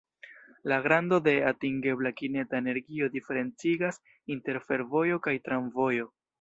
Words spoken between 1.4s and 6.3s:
atingebla kineta energio diferencigas inter fervojo kaj tramvojo.